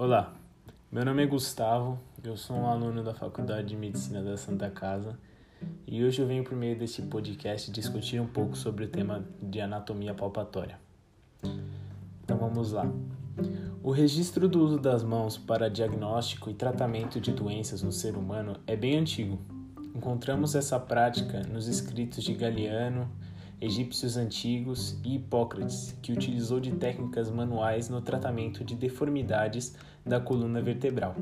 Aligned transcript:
Olá, 0.00 0.32
meu 0.92 1.04
nome 1.04 1.24
é 1.24 1.26
Gustavo, 1.26 1.98
eu 2.22 2.36
sou 2.36 2.54
um 2.54 2.68
aluno 2.68 3.02
da 3.02 3.12
Faculdade 3.12 3.66
de 3.66 3.76
Medicina 3.76 4.22
da 4.22 4.36
Santa 4.36 4.70
Casa 4.70 5.18
e 5.88 6.04
hoje 6.04 6.22
eu 6.22 6.26
venho 6.28 6.44
por 6.44 6.56
meio 6.56 6.78
deste 6.78 7.02
podcast 7.02 7.68
discutir 7.72 8.20
um 8.20 8.26
pouco 8.28 8.56
sobre 8.56 8.84
o 8.84 8.88
tema 8.88 9.24
de 9.42 9.60
anatomia 9.60 10.14
palpatória. 10.14 10.78
Então 12.22 12.38
vamos 12.38 12.70
lá. 12.70 12.88
O 13.82 13.90
registro 13.90 14.48
do 14.48 14.64
uso 14.64 14.78
das 14.78 15.02
mãos 15.02 15.36
para 15.36 15.68
diagnóstico 15.68 16.48
e 16.48 16.54
tratamento 16.54 17.20
de 17.20 17.32
doenças 17.32 17.82
no 17.82 17.90
ser 17.90 18.16
humano 18.16 18.54
é 18.68 18.76
bem 18.76 18.96
antigo. 18.98 19.36
Encontramos 19.96 20.54
essa 20.54 20.78
prática 20.78 21.42
nos 21.42 21.66
escritos 21.66 22.22
de 22.22 22.34
Galiano, 22.34 23.10
egípcios 23.60 24.16
antigos 24.16 24.96
e 25.04 25.16
Hipócrates, 25.16 25.96
que 26.00 26.12
utilizou 26.12 26.60
de 26.60 26.72
técnicas 26.72 27.30
manuais 27.30 27.88
no 27.88 28.00
tratamento 28.00 28.64
de 28.64 28.74
deformidades 28.74 29.74
da 30.06 30.20
coluna 30.20 30.62
vertebral. 30.62 31.16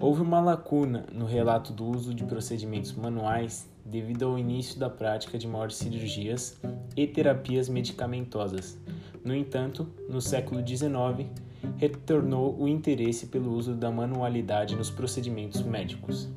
Houve 0.00 0.22
uma 0.22 0.40
lacuna 0.40 1.06
no 1.12 1.26
relato 1.26 1.72
do 1.72 1.84
uso 1.84 2.14
de 2.14 2.24
procedimentos 2.24 2.92
manuais 2.92 3.68
devido 3.84 4.26
ao 4.26 4.38
início 4.38 4.78
da 4.78 4.88
prática 4.88 5.36
de 5.36 5.48
maiores 5.48 5.76
cirurgias 5.76 6.60
e 6.96 7.06
terapias 7.06 7.68
medicamentosas. 7.68 8.78
No 9.24 9.34
entanto, 9.34 9.88
no 10.08 10.20
século 10.20 10.64
XIX, 10.66 11.28
retornou 11.76 12.56
o 12.58 12.68
interesse 12.68 13.26
pelo 13.26 13.52
uso 13.52 13.74
da 13.74 13.90
manualidade 13.90 14.76
nos 14.76 14.90
procedimentos 14.90 15.62
médicos. 15.62 16.28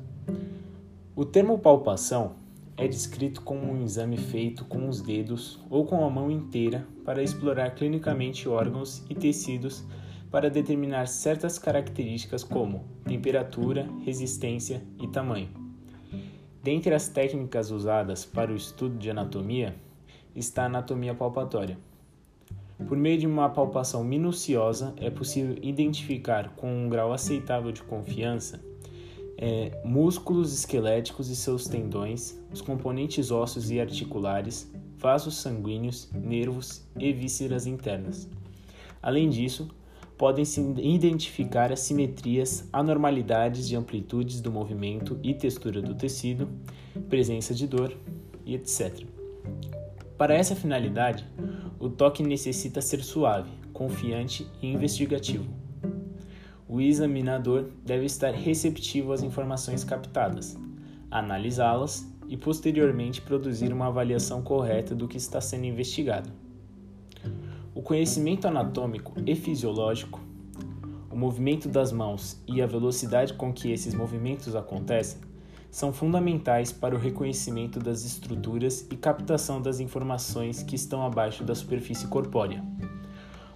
O 1.14 1.24
termo 1.24 1.58
palpação 1.58 2.41
é 2.76 2.88
descrito 2.88 3.42
como 3.42 3.70
um 3.70 3.82
exame 3.82 4.16
feito 4.16 4.64
com 4.64 4.88
os 4.88 5.00
dedos 5.00 5.60
ou 5.68 5.84
com 5.84 6.04
a 6.04 6.10
mão 6.10 6.30
inteira 6.30 6.86
para 7.04 7.22
explorar 7.22 7.74
clinicamente 7.74 8.48
órgãos 8.48 9.04
e 9.10 9.14
tecidos 9.14 9.84
para 10.30 10.48
determinar 10.48 11.06
certas 11.06 11.58
características 11.58 12.42
como 12.42 12.84
temperatura, 13.04 13.86
resistência 14.04 14.82
e 15.00 15.06
tamanho. 15.06 15.50
Dentre 16.62 16.94
as 16.94 17.08
técnicas 17.08 17.70
usadas 17.70 18.24
para 18.24 18.50
o 18.50 18.56
estudo 18.56 18.96
de 18.96 19.10
anatomia 19.10 19.74
está 20.34 20.62
a 20.62 20.66
anatomia 20.66 21.14
palpatória. 21.14 21.76
Por 22.88 22.96
meio 22.96 23.18
de 23.18 23.26
uma 23.26 23.48
palpação 23.50 24.02
minuciosa, 24.02 24.94
é 24.96 25.10
possível 25.10 25.56
identificar 25.62 26.50
com 26.56 26.72
um 26.72 26.88
grau 26.88 27.12
aceitável 27.12 27.70
de 27.70 27.82
confiança 27.82 28.60
é, 29.42 29.72
músculos 29.84 30.54
esqueléticos 30.54 31.28
e 31.28 31.34
seus 31.34 31.66
tendões, 31.66 32.38
os 32.52 32.60
componentes 32.60 33.32
ósseos 33.32 33.72
e 33.72 33.80
articulares, 33.80 34.70
vasos 34.96 35.34
sanguíneos, 35.34 36.08
nervos 36.14 36.86
e 36.96 37.12
vísceras 37.12 37.66
internas. 37.66 38.28
Além 39.02 39.28
disso, 39.28 39.68
podem-se 40.16 40.60
identificar 40.78 41.72
assimetrias, 41.72 42.68
anormalidades 42.72 43.66
de 43.66 43.74
amplitudes 43.74 44.40
do 44.40 44.52
movimento 44.52 45.18
e 45.24 45.34
textura 45.34 45.82
do 45.82 45.96
tecido, 45.96 46.48
presença 47.08 47.52
de 47.52 47.66
dor 47.66 47.96
e 48.46 48.54
etc. 48.54 49.04
Para 50.16 50.34
essa 50.34 50.54
finalidade, 50.54 51.26
o 51.80 51.88
toque 51.88 52.22
necessita 52.22 52.80
ser 52.80 53.02
suave, 53.02 53.50
confiante 53.72 54.46
e 54.62 54.68
investigativo 54.68 55.61
o 56.72 56.80
examinador 56.80 57.66
deve 57.84 58.06
estar 58.06 58.32
receptivo 58.32 59.12
às 59.12 59.22
informações 59.22 59.84
captadas, 59.84 60.56
analisá-las 61.10 62.10
e 62.26 62.34
posteriormente 62.34 63.20
produzir 63.20 63.70
uma 63.74 63.88
avaliação 63.88 64.40
correta 64.40 64.94
do 64.94 65.06
que 65.06 65.18
está 65.18 65.38
sendo 65.38 65.66
investigado. 65.66 66.30
O 67.74 67.82
conhecimento 67.82 68.48
anatômico 68.48 69.12
e 69.26 69.34
fisiológico, 69.34 70.18
o 71.10 71.16
movimento 71.16 71.68
das 71.68 71.92
mãos 71.92 72.40
e 72.48 72.62
a 72.62 72.66
velocidade 72.66 73.34
com 73.34 73.52
que 73.52 73.70
esses 73.70 73.92
movimentos 73.92 74.56
acontecem 74.56 75.20
são 75.70 75.92
fundamentais 75.92 76.72
para 76.72 76.94
o 76.94 76.98
reconhecimento 76.98 77.80
das 77.80 78.02
estruturas 78.02 78.86
e 78.90 78.96
captação 78.96 79.60
das 79.60 79.78
informações 79.78 80.62
que 80.62 80.74
estão 80.74 81.04
abaixo 81.04 81.44
da 81.44 81.54
superfície 81.54 82.06
corpórea. 82.06 82.64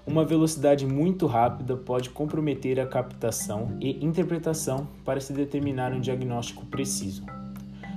Uma 0.07 0.25
velocidade 0.25 0.87
muito 0.87 1.27
rápida 1.27 1.77
pode 1.77 2.11
comprometer 2.11 2.79
a 2.79 2.87
captação 2.87 3.77
e 3.81 4.05
interpretação 4.05 4.87
para 5.05 5.21
se 5.21 5.33
determinar 5.33 5.93
um 5.93 6.01
diagnóstico 6.01 6.65
preciso. 6.67 7.25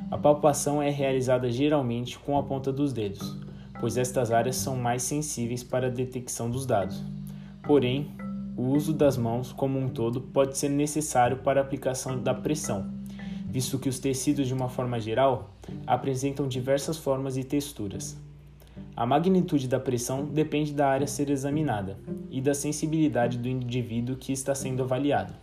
A 0.10 0.18
palpação 0.18 0.82
é 0.82 0.90
realizada 0.90 1.52
geralmente 1.52 2.18
com 2.18 2.36
a 2.36 2.42
ponta 2.42 2.74
dos 2.74 2.92
dedos, 2.92 3.38
pois 3.80 3.96
estas 3.96 4.32
áreas 4.32 4.56
são 4.56 4.76
mais 4.76 5.04
sensíveis 5.04 5.64
para 5.64 5.86
a 5.86 5.92
detecção 5.92 6.50
dos 6.50 6.66
dados. 6.66 7.04
Porém, 7.62 8.10
o 8.58 8.64
uso 8.64 8.92
das 8.92 9.16
mãos 9.16 9.54
como 9.54 9.78
um 9.78 9.88
todo 9.88 10.20
pode 10.20 10.58
ser 10.58 10.70
necessário 10.70 11.38
para 11.38 11.62
a 11.62 11.64
aplicação 11.64 12.20
da 12.20 12.34
pressão, 12.34 12.90
visto 13.46 13.78
que 13.78 13.88
os 13.88 14.00
tecidos, 14.00 14.48
de 14.48 14.54
uma 14.54 14.68
forma 14.68 15.00
geral, 15.00 15.52
apresentam 15.86 16.48
diversas 16.48 16.98
formas 16.98 17.38
e 17.38 17.44
texturas. 17.44 18.18
A 18.96 19.06
magnitude 19.06 19.68
da 19.68 19.80
pressão 19.80 20.26
depende 20.26 20.74
da 20.74 20.90
área 20.90 21.06
a 21.06 21.08
ser 21.08 21.30
examinada 21.30 21.98
e 22.30 22.42
da 22.42 22.54
sensibilidade 22.54 23.38
do 23.38 23.48
indivíduo 23.48 24.18
que 24.18 24.34
está 24.34 24.54
sendo 24.54 24.84
avaliado. 24.84 25.34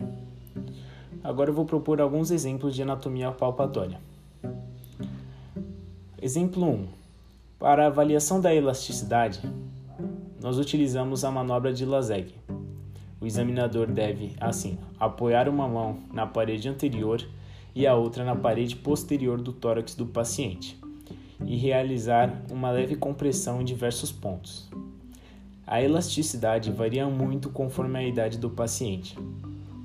Agora 1.23 1.49
eu 1.49 1.53
vou 1.55 1.65
propor 1.65 1.99
alguns 1.99 2.29
exemplos 2.29 2.75
de 2.75 2.83
anatomia 2.83 3.31
palpatória. 3.31 3.99
Exemplo 6.21 6.63
1. 6.63 6.87
Para 7.57 7.85
a 7.85 7.87
avaliação 7.87 8.39
da 8.39 8.53
elasticidade, 8.53 9.41
nós 10.39 10.59
utilizamos 10.59 11.25
a 11.25 11.31
manobra 11.31 11.73
de 11.73 11.83
Lazeg. 11.83 12.35
O 13.19 13.25
examinador 13.25 13.87
deve, 13.87 14.35
assim, 14.39 14.77
apoiar 14.99 15.49
uma 15.49 15.67
mão 15.67 15.97
na 16.13 16.27
parede 16.27 16.69
anterior 16.69 17.27
e 17.73 17.87
a 17.87 17.95
outra 17.95 18.23
na 18.23 18.35
parede 18.35 18.75
posterior 18.75 19.41
do 19.41 19.51
tórax 19.51 19.95
do 19.95 20.05
paciente 20.05 20.79
e 21.45 21.55
realizar 21.55 22.43
uma 22.51 22.71
leve 22.71 22.95
compressão 22.95 23.61
em 23.61 23.65
diversos 23.65 24.11
pontos. 24.11 24.69
A 25.65 25.81
elasticidade 25.81 26.71
varia 26.71 27.07
muito 27.07 27.49
conforme 27.49 27.99
a 27.99 28.03
idade 28.03 28.37
do 28.37 28.49
paciente. 28.49 29.17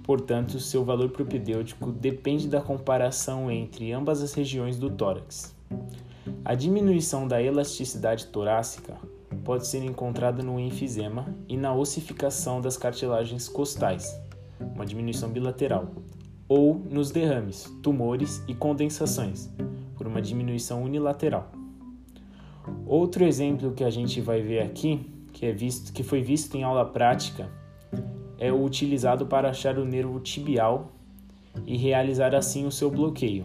Portanto, 0.04 0.58
seu 0.58 0.84
valor 0.84 1.10
propedêutico 1.10 1.90
depende 1.92 2.48
da 2.48 2.60
comparação 2.60 3.50
entre 3.50 3.92
ambas 3.92 4.22
as 4.22 4.32
regiões 4.34 4.78
do 4.78 4.90
tórax. 4.90 5.54
A 6.44 6.54
diminuição 6.54 7.26
da 7.26 7.42
elasticidade 7.42 8.26
torácica 8.26 8.96
pode 9.44 9.66
ser 9.66 9.82
encontrada 9.84 10.42
no 10.42 10.58
enfisema 10.58 11.34
e 11.48 11.56
na 11.56 11.74
ossificação 11.74 12.60
das 12.60 12.76
cartilagens 12.76 13.48
costais, 13.48 14.16
uma 14.74 14.86
diminuição 14.86 15.30
bilateral, 15.30 15.88
ou 16.48 16.74
nos 16.74 17.10
derrames, 17.10 17.72
tumores 17.82 18.42
e 18.46 18.54
condensações, 18.54 19.50
uma 20.12 20.22
diminuição 20.22 20.84
unilateral. 20.84 21.50
Outro 22.86 23.24
exemplo 23.24 23.72
que 23.72 23.82
a 23.82 23.90
gente 23.90 24.20
vai 24.20 24.40
ver 24.40 24.60
aqui, 24.60 25.10
que, 25.32 25.46
é 25.46 25.52
visto, 25.52 25.92
que 25.92 26.02
foi 26.02 26.20
visto 26.20 26.54
em 26.54 26.62
aula 26.62 26.84
prática, 26.84 27.50
é 28.38 28.52
o 28.52 28.62
utilizado 28.62 29.26
para 29.26 29.50
achar 29.50 29.78
o 29.78 29.84
nervo 29.84 30.20
tibial 30.20 30.92
e 31.66 31.76
realizar 31.76 32.34
assim 32.34 32.66
o 32.66 32.70
seu 32.70 32.90
bloqueio, 32.90 33.44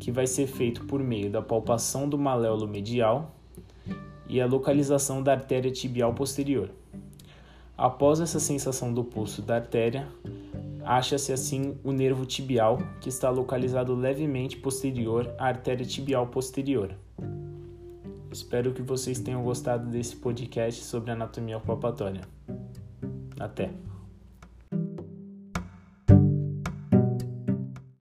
que 0.00 0.10
vai 0.10 0.26
ser 0.26 0.46
feito 0.46 0.84
por 0.84 1.02
meio 1.02 1.30
da 1.30 1.40
palpação 1.40 2.08
do 2.08 2.18
maléolo 2.18 2.66
medial 2.66 3.34
e 4.28 4.40
a 4.40 4.46
localização 4.46 5.22
da 5.22 5.32
artéria 5.32 5.70
tibial 5.70 6.12
posterior. 6.12 6.70
Após 7.76 8.20
essa 8.20 8.40
sensação 8.40 8.92
do 8.92 9.04
pulso 9.04 9.40
da 9.40 9.54
artéria, 9.54 10.08
acha-se 10.88 11.34
assim 11.34 11.76
o 11.84 11.92
nervo 11.92 12.24
tibial, 12.24 12.78
que 12.98 13.10
está 13.10 13.28
localizado 13.28 13.94
levemente 13.94 14.56
posterior 14.56 15.30
à 15.38 15.48
artéria 15.48 15.84
tibial 15.84 16.26
posterior. 16.28 16.94
Espero 18.32 18.72
que 18.72 18.80
vocês 18.80 19.20
tenham 19.20 19.42
gostado 19.44 19.90
desse 19.90 20.16
podcast 20.16 20.82
sobre 20.82 21.10
anatomia 21.10 21.60
palpatória. 21.60 22.22
Até! 23.38 23.70